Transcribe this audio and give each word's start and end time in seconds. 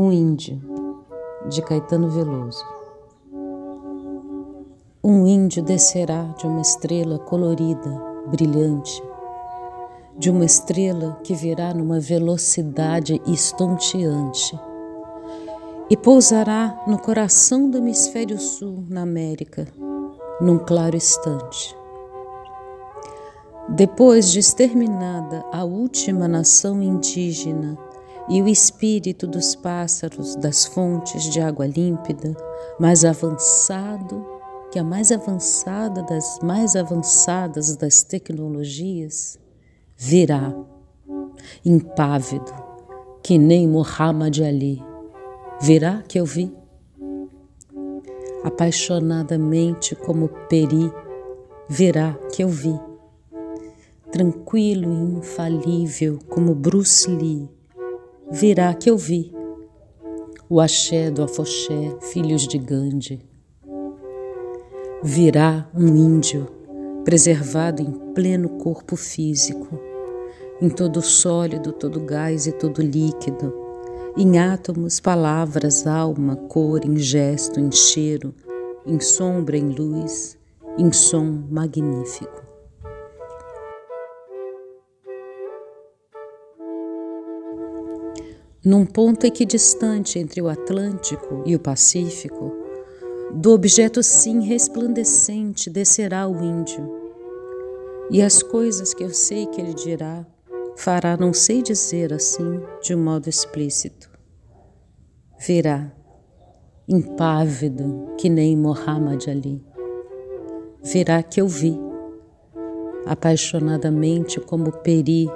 Um 0.00 0.12
índio, 0.12 0.60
de 1.48 1.60
Caetano 1.60 2.08
Veloso. 2.08 2.64
Um 5.02 5.26
índio 5.26 5.60
descerá 5.60 6.22
de 6.38 6.46
uma 6.46 6.60
estrela 6.60 7.18
colorida, 7.18 8.00
brilhante, 8.28 9.02
de 10.16 10.30
uma 10.30 10.44
estrela 10.44 11.18
que 11.24 11.34
virá 11.34 11.74
numa 11.74 11.98
velocidade 11.98 13.20
estonteante 13.26 14.56
e 15.90 15.96
pousará 15.96 16.80
no 16.86 17.00
coração 17.00 17.68
do 17.68 17.78
hemisfério 17.78 18.38
sul, 18.38 18.84
na 18.88 19.02
América, 19.02 19.66
num 20.40 20.60
claro 20.60 20.94
instante. 20.94 21.76
Depois 23.70 24.30
de 24.30 24.38
exterminada 24.38 25.44
a 25.52 25.64
última 25.64 26.28
nação 26.28 26.80
indígena, 26.80 27.76
e 28.28 28.42
o 28.42 28.48
espírito 28.48 29.26
dos 29.26 29.54
pássaros 29.54 30.36
das 30.36 30.66
fontes 30.66 31.24
de 31.30 31.40
água 31.40 31.66
límpida, 31.66 32.36
mais 32.78 33.04
avançado 33.04 34.38
que 34.70 34.78
a 34.78 34.84
mais 34.84 35.10
avançada 35.10 36.02
das 36.02 36.38
mais 36.42 36.76
avançadas 36.76 37.74
das 37.74 38.02
tecnologias, 38.02 39.38
virá, 39.96 40.54
impávido, 41.64 42.52
que 43.22 43.38
nem 43.38 43.66
Muhammad 43.66 44.40
Ali. 44.40 44.82
Virá 45.60 46.02
que 46.06 46.20
eu 46.20 46.26
vi, 46.26 46.54
apaixonadamente 48.44 49.96
como 49.96 50.28
Peri, 50.48 50.92
virá 51.68 52.12
que 52.32 52.44
eu 52.44 52.48
vi, 52.48 52.78
tranquilo 54.12 54.92
e 54.92 55.18
infalível 55.18 56.18
como 56.28 56.54
Bruce 56.54 57.10
Lee 57.10 57.57
virá 58.30 58.74
que 58.74 58.90
eu 58.90 58.96
vi. 58.96 59.32
O 60.48 60.60
axé 60.60 61.10
do 61.10 61.22
afoxé, 61.22 61.96
filhos 62.12 62.46
de 62.46 62.58
Gandhi. 62.58 63.20
Virá 65.02 65.68
um 65.74 65.86
índio 65.86 66.46
preservado 67.04 67.82
em 67.82 67.92
pleno 68.14 68.48
corpo 68.58 68.96
físico, 68.96 69.78
em 70.60 70.68
todo 70.68 71.00
sólido, 71.00 71.72
todo 71.72 72.00
gás 72.00 72.46
e 72.46 72.52
todo 72.52 72.82
líquido, 72.82 73.54
em 74.16 74.38
átomos, 74.38 75.00
palavras, 75.00 75.86
alma, 75.86 76.34
cor, 76.34 76.84
em 76.84 76.96
gesto, 76.96 77.60
em 77.60 77.70
cheiro, 77.70 78.34
em 78.84 78.98
sombra, 78.98 79.56
em 79.56 79.68
luz, 79.68 80.36
em 80.78 80.92
som 80.92 81.44
magnífico. 81.50 82.47
Num 88.68 88.84
ponto 88.84 89.24
equidistante 89.24 90.18
entre 90.18 90.42
o 90.42 90.46
Atlântico 90.46 91.42
e 91.46 91.56
o 91.56 91.58
Pacífico, 91.58 92.54
do 93.32 93.54
objeto 93.54 94.02
sim 94.02 94.42
resplandecente 94.42 95.70
descerá 95.70 96.28
o 96.28 96.44
índio, 96.44 96.86
e 98.10 98.20
as 98.20 98.42
coisas 98.42 98.92
que 98.92 99.02
eu 99.02 99.08
sei 99.08 99.46
que 99.46 99.58
ele 99.58 99.72
dirá, 99.72 100.26
fará 100.76 101.16
não 101.16 101.32
sei 101.32 101.62
dizer 101.62 102.12
assim 102.12 102.60
de 102.82 102.94
um 102.94 103.02
modo 103.02 103.26
explícito. 103.26 104.10
Virá, 105.38 105.90
impávido 106.86 108.16
que 108.18 108.28
nem 108.28 108.54
Muhammad 108.54 109.28
Ali. 109.28 109.64
Virá 110.82 111.22
que 111.22 111.40
eu 111.40 111.48
vi, 111.48 111.74
apaixonadamente 113.06 114.38
como 114.40 114.70
Peri. 114.72 115.26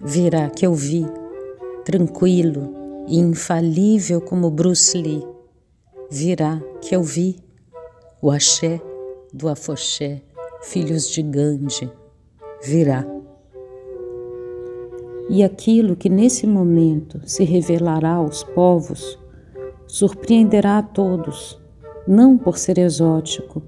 Virá 0.00 0.50
que 0.50 0.66
eu 0.66 0.74
vi 0.74 1.06
tranquilo 1.84 3.04
e 3.08 3.18
infalível 3.18 4.20
como 4.20 4.50
Bruce 4.50 4.96
Lee, 4.96 5.26
virá 6.10 6.62
que 6.80 6.94
eu 6.94 7.02
vi 7.02 7.36
o 8.20 8.30
axé 8.30 8.80
do 9.32 9.48
afoxé, 9.48 10.22
filhos 10.62 11.08
de 11.08 11.22
Gandhi, 11.22 11.90
virá. 12.62 13.06
E 15.28 15.42
aquilo 15.42 15.96
que 15.96 16.08
nesse 16.08 16.46
momento 16.46 17.20
se 17.24 17.44
revelará 17.44 18.14
aos 18.14 18.44
povos 18.44 19.18
surpreenderá 19.86 20.78
a 20.78 20.82
todos, 20.82 21.60
não 22.06 22.36
por 22.36 22.58
ser 22.58 22.78
exótico, 22.78 23.62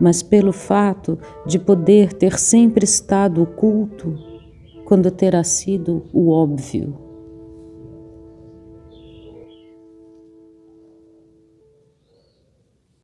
mas 0.00 0.22
pelo 0.22 0.52
fato 0.52 1.18
de 1.46 1.58
poder 1.58 2.12
ter 2.12 2.38
sempre 2.38 2.84
estado 2.84 3.42
oculto 3.42 4.16
quando 4.84 5.10
terá 5.10 5.44
sido 5.44 6.04
o 6.12 6.30
óbvio. 6.30 7.09